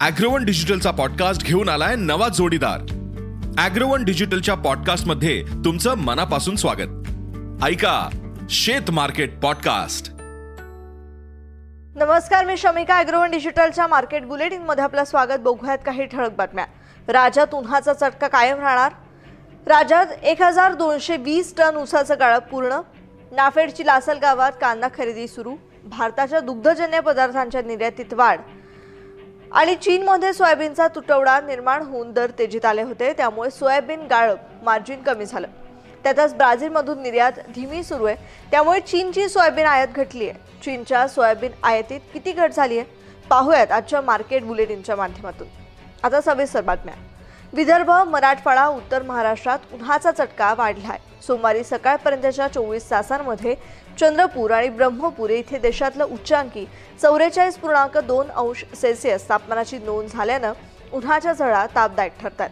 Agrowon 0.00 0.44
डिजिटलचा 0.44 0.90
podcast 0.90 1.44
घेऊन 1.44 1.68
आलाय 1.68 1.96
नवा 1.96 2.28
जोडीदार. 2.28 2.80
अॅग्रोवन 3.58 4.04
डिजिटलच्या 4.04 4.54
पॉडकास्टमध्ये 4.54 5.44
तुमचं 5.64 5.94
मनापासून 5.94 6.56
स्वागत. 6.56 6.88
ऐका 7.64 8.08
शेत 8.50 8.90
मार्केट 8.90 9.40
पॉडकास्ट. 9.40 10.10
नमस्कार 11.96 12.44
मी 12.44 12.56
शमिका 12.56 12.96
अॅग्रोवन 12.96 13.30
डिजिटलच्या 13.30 13.86
मार्केट 13.86 14.24
बुलेटिनमध्ये 14.24 14.84
आपलं 14.84 15.04
स्वागत. 15.04 15.38
बघूयात 15.40 15.78
काही 15.86 16.04
ठळक 16.04 16.32
बातम्या. 16.36 16.64
राज्यात 17.08 17.54
उन्हाचा 17.54 17.92
चटका 17.92 18.28
कायम 18.28 18.58
राहणार? 18.58 18.92
राज्यात 19.66 20.06
एक 20.22 20.42
हजार 20.42 20.74
दोनशे 20.74 21.16
वीस 21.16 21.54
टन 21.56 21.76
ऊसाचं 21.76 22.14
गाळप 22.18 22.48
पूर्ण. 22.48 22.80
नाफेडची 23.32 23.86
लासल 23.86 24.18
गावात 24.18 24.52
कांदा 24.60 24.88
खरेदी 24.88 25.28
सुरू. 25.28 25.54
भारताच्या 25.84 26.40
दुग्धजन्य 26.40 27.00
पदार्थांच्या 27.00 27.62
निर्यातीत 27.62 28.14
वाढ. 28.14 28.40
आणि 29.52 29.74
चीनमध्ये 29.74 30.32
सोयाबीनचा 30.32 30.88
तुटवडा 30.88 31.40
निर्माण 31.40 31.82
होऊन 31.82 32.12
दर 32.12 32.30
तेजीत 32.38 32.64
आले 32.64 32.82
होते. 32.82 33.12
त्यामुळे 33.12 33.50
सोयाबीन 33.50 34.00
गाळप 34.00 34.38
मार्जिन 34.62 35.02
कमी 35.02 35.24
झालं. 35.24 35.46
त्यातच 36.04 36.34
ब्राझीलमधून 36.34 37.02
निर्यात 37.02 37.32
धीमी 37.54 37.82
सुरू 37.82 38.04
आहे. 38.04 38.16
त्यामुळे 38.50 38.80
चीनची 38.80 39.28
सोयाबीन 39.28 39.66
आयात 39.66 39.88
घटली 39.88 40.28
आहे. 40.28 40.38
चीनच्या 40.64 41.08
सोयाबीन 41.08 41.50
आयातीत 41.62 42.00
किती 42.12 42.32
घट 42.32 42.52
झाली 42.52 42.78
आहे? 42.78 42.86
पाहूयात 43.30 43.72
आजच्या 43.72 44.00
मार्केट 44.00 44.44
बुलेटिनच्या 44.44 44.96
माध्यमातून. 44.96 45.48
आता 46.02 46.20
सविस्तर 46.20 46.60
बातम्या. 46.60 46.94
विदर्भ 47.52 47.90
मराठवाडा 48.08 48.66
उत्तर 48.68 49.02
महाराष्ट्रात 49.02 49.58
उन्हाचा 49.74 50.10
चटका 50.10 50.52
वाढला 50.58 50.88
आहे 50.88 51.22
सोमवारी 51.22 51.62
सकाळपर्यंतच्या 51.64 52.46
चोवीस 52.48 52.90
तासांमध्ये 52.90 53.54
चंद्रपूर 54.00 54.50
आणि 54.50 54.68
ब्रह्मपूर 54.68 55.30
येथे 55.30 55.58
देशातलं 55.58 56.04
उच्चांकी 56.04 56.64
चौवेचाळीस 57.02 57.56
पूर्णांक 57.58 57.98
दोन 57.98 58.30
अंश 58.30 58.64
सेल्सिअस 58.80 59.28
तापमानाची 59.28 59.78
नोंद 59.78 60.08
झाल्यानं 60.08 60.52
उन्हाच्या 60.92 61.32
झळा 61.32 61.64
तापदायक 61.74 62.12
ठरतात. 62.20 62.48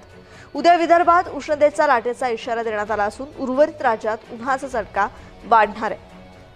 उद्या 0.55 0.75
विदर्भात 0.77 1.29
उष्णतेचा 1.35 1.87
लाटेचा 1.87 2.29
इशारा 2.29 2.63
देण्यात 2.63 2.91
आला 2.91 3.05
असून 3.05 3.27
उर्वरित 3.39 3.83
राज्यात 3.83 4.33
उन्हाचा 4.33 4.69
चटका 4.69 5.07
वाढणार 5.45 5.91
आहे. 5.91 6.07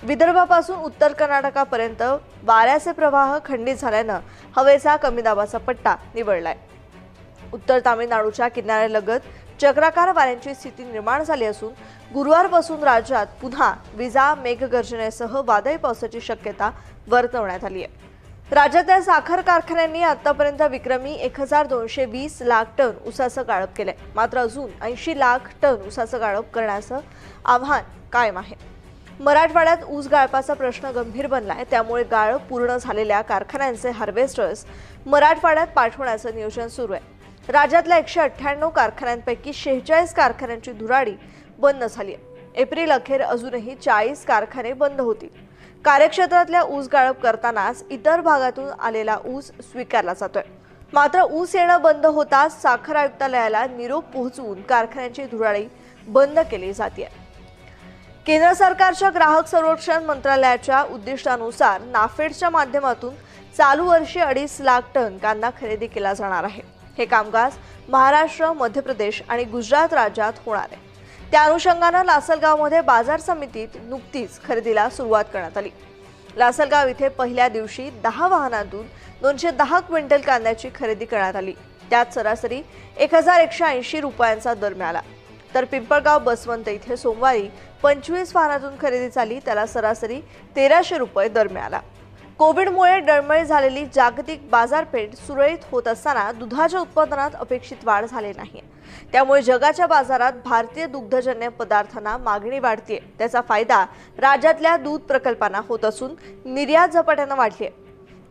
विदर्भापासून 0.03 0.77
उत्तर 0.77 1.13
कर्नाटकापर्यंत 1.13 2.03
वाऱ्याचे 2.45 2.93
प्रवाह 2.93 3.39
खंडित 3.45 3.77
झाल्यानं 3.77 4.21
हवेचा 4.57 4.97
कमी 4.97 5.23
दाबाचा 5.23 5.59
पट्टा 5.59 5.95
निवडलाय 6.15 6.57
उत्तर 7.53 7.79
तामिळनाडूच्या 7.85 8.49
किनाऱ्यालगत 8.49 9.61
चक्राकार 9.61 10.13
वाऱ्यांची 10.13 10.55
स्थिती 10.55 10.85
निर्माण 10.85 11.23
झाली 11.23 11.45
असून 11.45 11.73
गुरुवारपासून 12.15 12.83
राज्यात 12.83 13.27
पुन्हा 13.43 13.73
विजा 13.95 14.35
मेघगर्जनेसह 14.35 15.41
वादळी 15.47 15.77
पावसाची 15.77 16.21
शक्यता 16.21 16.71
वर्तवण्यात 17.09 17.65
आली 17.65 17.83
आहे. 17.85 18.01
राज्यातल्या 18.53 19.01
साखर 19.03 19.41
कारखान्यांनी 19.41 20.03
आतापर्यंत 20.03 20.63
विक्रमी 20.63 21.13
एक 21.15 21.41
हजार 21.41 21.67
दोनशे 21.67 22.05
वीस 22.05 22.37
लाख 22.43 22.65
टन 22.79 22.91
उसाचं 23.07 23.43
गाळप 23.49 23.77
केलंय. 23.77 23.95
मात्र 24.15 24.39
अजून 24.39 24.71
ऐंशी 24.83 25.19
लाख 25.19 25.49
टन 25.63 25.87
उसाचं 25.87 26.21
गाळप 26.21 26.51
करण्याचं 26.55 26.99
आव्हान 27.45 27.83
कायम 28.13 28.39
आहे. 28.39 28.57
मराठवाड्यात 29.21 29.85
ऊस 29.89 30.07
गाळपाचा 30.09 30.55
प्रश्न 30.55 30.91
गंभीर 30.91 31.27
बनलाय. 31.27 31.65
त्यामुळे 31.71 32.03
गाळप 32.03 32.41
पूर्ण 32.41 32.77
झालेल्या 32.77 33.21
कारखान्यांचे 33.23 33.91
हार्वेस्टर्स 33.91 34.65
मराठवाड्यात 35.07 35.67
पाठवण्याचं 35.67 36.35
नियोजन 36.35 36.69
सुरू 36.69 36.93
आहे. 36.93 37.12
राज्यातल्या 37.49 37.97
एकशे 37.99 38.21
अठ्ठ्याण्णव 38.21 38.69
कारखान्यांपैकी 38.71 39.53
शेहेचाळीस 39.53 40.13
कारखान्यांची 40.15 40.73
धुराडी 40.73 41.15
बंद 41.59 41.85
झाली 41.85 42.15
आहे. 42.15 42.31
एप्रिल 42.63 42.91
अखेर 42.93 43.23
अजूनही 43.23 43.75
चाळीस 43.75 44.25
कारखाने 44.27 44.73
बंद 44.73 45.01
होतील. 45.01 45.29
कार्यक्षेत्रातल्या 45.85 46.63
ऊस 46.63 46.89
गाळप 46.93 47.23
करतानाच 47.23 47.83
इतर 47.91 48.21
भागातून 48.21 48.69
आलेला 48.81 49.17
ऊस 49.27 49.51
स्वीकारला 49.63 50.13
जातोय. 50.15 50.43
मात्र 50.93 51.23
ऊस 51.23 51.55
येणं 51.57 51.81
बंद 51.83 52.07
होताच 52.07 52.61
साखर 52.63 52.97
आयुक्तालयाला 52.97 53.65
निरोप 53.67 54.05
पोहोचवून 54.13 54.61
कारखान्यांची 54.63 55.25
धुराळी 55.27 55.67
बंद 56.07 56.39
केली 56.51 56.73
जाते 56.73 57.09
केंद्र 58.27 58.53
सरकारच्या 58.53 59.11
ग्राहक 59.11 59.47
संरक्षण 59.47 60.05
मंत्रालयाच्या 60.05 60.83
उद्दिष्टानुसार 60.93 61.81
नाफेडच्या 61.83 62.51
माध्यमातून 62.51 63.15
चालू 63.57 63.87
वर्षी 63.87 64.21
अडीच 64.21 64.61
लाख 64.61 64.81
टन 64.95 65.17
कांदा 65.19 65.51
खरेदी 65.61 65.87
केला 65.87 66.13
जाणार 66.15 66.45
आहे. 66.45 66.63
हे 66.99 67.05
कामकाज 67.05 67.53
महाराष्ट्र 67.89 68.53
मध्य 68.53 68.81
प्रदेश 68.81 69.23
आणि 69.29 69.45
गुजरात 69.45 69.93
राज्यात 69.93 70.33
होणार 70.47 70.67
आहे. 70.73 70.81
त्या 71.31 71.43
अनुषंगानं 71.43 72.05
लासलगावमध्ये 72.05 72.81
बाजार 72.81 73.21
समितीत 73.21 73.69
नुकतीच 73.83 74.41
खरेदीला 74.45 74.91
सुरुवात 74.91 75.25
करण्यात 75.33 75.59
आली. 75.59 75.71
लासलगाव 76.37 76.89
इथे 76.89 77.09
पहिल्या 77.09 77.49
दिवशी 77.49 77.91
दहा 78.03 78.29
वाहनांतून 78.29 78.87
दोनशे 79.23 79.51
दहा 79.51 79.81
क्विंटल 79.81 80.21
कांद्याची 80.21 80.69
खरेदी 80.75 81.05
करण्यात 81.05 81.37
आली. 81.37 81.53
त्यात 81.91 82.07
सरासरी 82.15 82.63
एक 82.97 83.15
हजार 83.15 83.41
एकशे 83.41 83.65
ऐंशी 83.65 84.01
रुपयांचा 84.01 84.55
दर 84.55 84.75
मिळाला. 84.75 85.01
तर 85.55 85.65
पिंपळगाव 85.65 86.19
बसवंत 86.19 86.69
इथे 86.69 86.97
सोमवारी 86.97 87.49
पंचवीस 87.83 88.37
वाहनातून 88.37 88.75
खरेदी 88.81 89.09
झाली 89.09 89.39
त्याला 89.39 89.67
सरासरी 89.67 90.21
तेराशे 90.57 90.99
रुपये 90.99 91.29
दर 91.29 91.49
मिळाला. 91.49 91.81
कोविडमुळे 92.39 92.99
डळमळी 92.99 93.45
झालेली 93.45 93.85
जागतिक 93.95 94.49
बाजारपेठ 94.51 95.15
सुरळीत 95.17 95.65
होत 95.71 95.89
असताना 95.89 96.31
दुधाच्या 96.33 96.81
उत्पादनात 96.81 97.31
अपेक्षित 97.35 97.85
वाढ 97.85 98.05
झाली 98.05 98.33
नाही. 98.37 98.61
त्यामुळे 99.13 99.43
जगाच्या 99.43 99.87
बाजारात 99.87 100.33
भारतीय 100.45 100.87
दुग्धजन्य 100.87 101.49
पदार्थांना 101.49 102.17
मागणी 102.17 102.59
वाढतीये. 102.59 102.99
त्याचा 103.19 103.41
फायदा 103.49 103.85
राज्यातल्या 104.19 104.77
दूध 104.77 105.01
प्रकल्पांना 105.01 105.61
होत 105.69 105.85
असून 105.85 106.15
निर्यात 106.45 106.89
झपाट्यानं 106.89 107.37
वाढली 107.37 107.65
आहे 107.65 107.81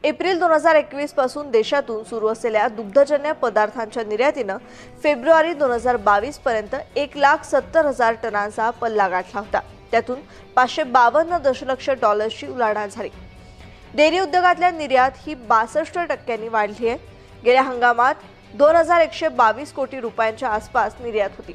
एप्रिल 0.03 0.39
दोन 0.39 0.51
हजार 0.51 0.75
एकवीसपासून 0.75 1.49
देशातून 1.51 2.03
सुरू 2.03 2.27
असलेल्या 2.27 2.67
दुग्धजन्य 2.67 3.31
पदार्थांच्या 3.31 4.03
निर्यातीनं 4.03 4.57
फेब्रुवारी 5.03 5.53
दोन 5.53 5.71
हजार 5.71 5.97
बावीस 5.97 6.37
पर्यंत 6.37 6.75
एक 6.95 7.17
लाख 7.17 7.43
सत्तर 7.43 7.85
हजार 7.85 8.15
टनांचा 8.23 8.69
पल्ला 8.69 9.07
गाठला 9.07 9.39
होता. 9.39 9.59
त्यातून 9.91 10.19
पाचशे 10.55 10.83
बावन्न 10.83 11.37
दशलक्ष 11.37 11.89
डॉलर्सची 11.89 12.47
उलाढाल 12.47 12.89
झाली. 12.89 13.09
डेअरी 13.95 14.19
उद्योगातल्या 14.19 14.71
निर्यात 14.71 15.11
ही 15.27 15.33
बासष्ट 15.33 15.99
टक्क्यांनी 15.99 16.47
वाढली 16.47 16.87
आहे. 16.87 16.97
गेल्या 17.45 17.61
हंगामात 17.61 18.15
दोन 18.53 18.75
हजार 18.75 19.01
एकशे 19.01 19.27
बावीस 19.27 19.73
कोटी 19.73 19.99
रुपयांच्या 19.99 20.49
आसपास 20.49 20.93
निर्यात 20.99 21.29
होती. 21.37 21.53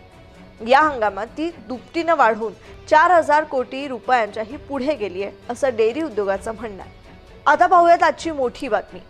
या 0.70 0.80
हंगामात 0.80 1.26
ती 1.26 1.50
दुपटीनं 1.68 2.14
वाढून 2.14 2.52
चार 2.90 3.10
हजार 3.10 3.44
कोटी 3.44 3.88
रुपयांच्याही 3.88 4.56
पुढे 4.56 4.94
गेली 4.94 5.22
आहे 5.22 5.32
असं 5.50 5.76
डेअरी 5.76 6.02
उद्योगाचं 6.02 6.54
म्हणणं 6.54 6.82
आहे. 6.82 6.90
आता 7.46 7.66
पाहूयात 7.66 8.02
आजची 8.02 8.30
मोठी 8.30 8.68
बातमी. 8.68 9.00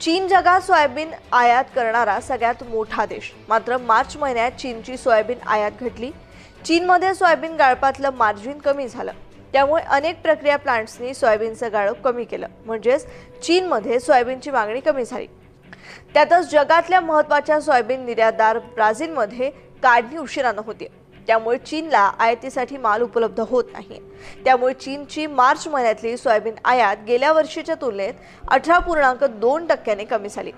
चीन 0.00 0.28
जगात 0.28 0.60
सोयाबीन 0.60 1.10
आयात 1.32 1.64
करणारा 1.74 2.20
सगळ्यात 2.20 2.62
मोठा 2.62 3.06
देश. 3.06 3.32
मात्र 3.48 3.76
मार्च 3.76 4.16
महिन्यात 4.16 4.52
चीनची 4.52 4.96
सोयाबीन 4.96 5.38
आयात 5.46 5.72
घटली. 5.80 6.10
चीनमध्ये 6.64 7.14
सोयाबीन 7.14 7.56
गाळपातलं 7.56 8.10
मार्जिन 8.10 8.58
कमी 8.58 8.88
झालं. 8.88 9.12
त्यामुळे 9.54 9.82
अनेक 9.82 10.20
प्रक्रिया 10.22 10.56
प्लांट्सनी 10.56 11.12
सोयाबीनचं 11.14 11.72
गाळप 11.72 12.00
कमी 12.04 12.24
केलं. 12.24 12.46
म्हणजेच 12.66 13.06
चीनमध्ये 13.42 13.98
सोयाबीनची 14.00 14.50
मागणी 14.50 14.80
कमी 14.80 15.04
झाली. 15.04 15.26
त्यातच 16.14 16.50
जगातल्या 16.50 17.00
महत्त्वाच्या 17.00 17.60
सोयाबीन 17.60 18.04
निर्यातदार 18.04 18.58
ब्राझीलमध्ये 18.74 19.50
काढणी 19.82 20.16
उशिरानं 20.18 20.62
होती 20.66 20.86
त्यामुळे 21.26 21.58
चीनला 21.58 21.98
आयातीसाठी 21.98 22.76
माल 22.76 23.02
उपलब्ध 23.02 23.40
होत 23.40 23.64
नाही 23.72 24.00
त्यामुळे 24.44 24.74
चीनची 24.74 25.26
मार्च 25.26 25.66
महिन्यातली 25.68 26.16
सोयाबीन 26.16 26.54
आयात 26.64 26.96
गेल्या 27.06 27.32
वर्षीच्या 27.32 27.74
तुलनेत 27.74 28.14
अठरा 28.48 28.78
पूर्णांक 28.78 29.24
दोन 29.24 29.66
टक्क्याने 29.66 30.04
कमी 30.04 30.28
झाली. 30.28 30.52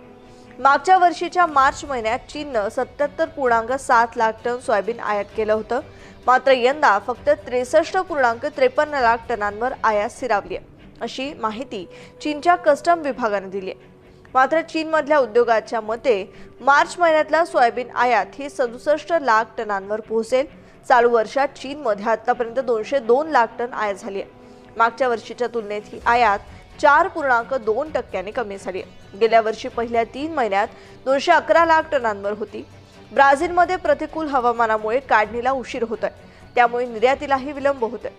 मागच्या 0.58 0.96
वर्षीच्या 0.98 1.44
मार्च 1.46 1.84
महिन्यात 1.84 2.18
चीननं 2.30 2.68
सत्याहत्तर 2.68 3.28
पूर्णांक 3.28 3.72
सात 3.72 4.16
लाख 4.16 4.32
टन 4.44 4.58
सोयाबीन 4.58 5.00
आयात 5.00 5.24
केलं 5.36 5.52
होतं. 5.52 5.80
मात्र 6.26 6.52
यंदा 6.52 6.98
फक्त 7.06 7.28
त्रेसष्ट 7.46 7.96
पूर्णांक 7.98 8.46
त्रेपन्न 8.46 9.00
लाख 9.00 9.16
टनांवर 9.28 9.72
आयात 9.84 10.10
स्थिरावली 10.10 10.56
आहे. 10.56 10.66
अशी 11.00 11.32
माहिती 11.34 11.84
चीनच्या 12.22 12.54
कस्टम 12.56 13.00
विभागाने 13.00 13.48
दिली 13.48 13.70
आहे. 13.70 13.94
मात्र 14.34 14.60
चीनमधल्या 14.60 15.18
उद्योगाच्या 15.18 15.80
मते 15.80 16.32
मार्च 16.60 16.96
महिन्यातला 16.98 17.44
सोयाबीन 17.44 17.90
आयात 17.90 18.26
ही 18.38 18.48
सदुसष्ट 18.50 19.12
लाख 19.20 19.44
टनांवर 19.58 20.00
पोहोचेल. 20.00 20.46
चालू 20.88 21.10
वर्षात 21.10 21.48
चीनमध्ये 21.48 22.04
आतापर्यंत 22.04 22.58
दोनशे 22.58 22.98
दोन 22.98 23.28
लाख 23.28 23.46
टन 23.58 23.72
आयात 23.72 23.94
झाली 23.94 24.20
आहे. 24.22 24.30
मागच्या 24.76 25.08
वर्षीच्या 25.08 25.46
तुलनेत 25.54 25.82
ही 25.84 26.00
आयात 26.06 26.38
चार 26.80 27.08
पूर्णांक 27.08 27.54
दोन 27.54 27.90
टक्क्याने 27.90 28.30
कमी 28.30 28.56
झाली 28.58 28.82
गेल्या 29.20 29.40
वर्षी 29.40 29.68
पहिल्या 29.68 30.04
तीन 30.04 30.34
महिन्यात 30.34 30.68
दोनशे 31.04 31.32
अकरा 31.32 31.64
लाख 31.64 31.82
टनांवर 31.92 32.32
होती. 32.32 32.66
ब्राझीलमध्ये 33.12 33.76
प्रतिकूल 33.76 34.26
हवामानामुळे 34.26 35.00
काढणीला 35.00 35.50
उशीर 35.50 35.84
होत 35.88 35.98
आहे. 36.02 36.24
त्यामुळे 36.54 36.86
निर्यातीलाही 36.86 37.52
विलंब 37.52 37.84
होत 37.84 37.98
आहे. 38.04 38.14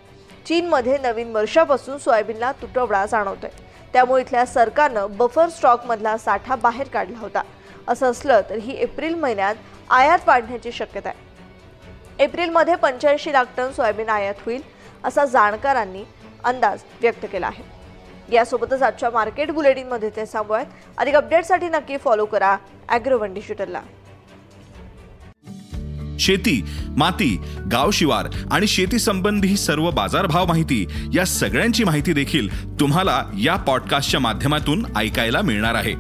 चीनमध्ये 0.46 0.98
नवीन 0.98 1.32
वर्षापासून 1.32 1.98
सोयाबीनला 1.98 2.52
तुटवडा 2.52 3.06
जाणवतोय. 3.06 3.50
त्यामुळे 3.94 4.22
इथल्या 4.22 4.46
सरकारनं 4.46 5.08
बफर 5.10 5.50
स्टॉकमधला 5.50 6.18
साठा 6.18 6.56
बाहेर 6.56 6.88
काढला 6.88 7.20
होता. 7.20 7.42
असं 7.88 8.12
असलं 8.12 8.42
तरीही 8.50 8.78
एप्रिल 8.82 9.16
महिन्यात 9.16 9.56
आयात 9.90 10.20
वाढण्याची 10.28 10.72
शक्यता 10.72 11.10
आहे. 11.10 12.24
एप्रिलमध्ये 12.24 12.76
पंच्याऐंशी 12.76 13.34
लाख 13.34 13.46
टन 13.58 13.72
सोयाबीन 13.72 14.10
आयात 14.10 14.36
होईल 14.46 14.62
असा 15.04 15.26
जाणकारांनी 15.26 16.04
अंदाज 16.44 16.80
व्यक्त 17.02 17.26
केला 17.32 17.48
आहे. 17.48 17.77
यासोबतच 18.34 18.82
आजच्या 18.82 19.10
मार्केट 19.10 19.52
बुलेटिनमध्ये 19.52 20.10
ते 20.10 20.24
थांबूयात 20.34 20.66
अधिक 20.98 21.16
अपडेटसाठी 21.16 21.70
नक्की 21.70 21.98
फॉलो 21.98 22.26
करा 22.26 22.56
ॲग्रोवन 22.90 23.34
डिजिटलला 23.34 23.82
शेती 26.20 26.62
माती 26.98 27.36
गाव 27.72 27.92
शिवार 27.92 28.28
आणि 28.52 28.68
शेती 28.68 29.00
संबंधी 29.00 29.56
सर्व 29.58 29.90
बाजारभाव 29.92 30.46
माहिती 30.46 30.86
या 31.14 31.26
सगळ्यांची 31.26 31.84
माहिती 31.84 32.14
देखील 32.14 32.50
तुम्हाला 32.80 33.22
या 33.38 33.56
पॉडकास्टच्या 33.56 34.20
माध्यमातून 34.20 34.86
ऐकायला 34.98 35.42
मिळणार 35.42 35.76
आहे. 35.76 35.94